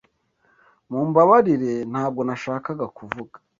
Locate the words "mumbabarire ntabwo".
0.89-2.21